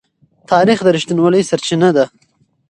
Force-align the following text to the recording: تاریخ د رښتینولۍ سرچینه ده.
تاریخ 0.51 0.79
د 0.83 0.87
رښتینولۍ 0.95 1.41
سرچینه 1.49 1.89
ده. 1.95 2.05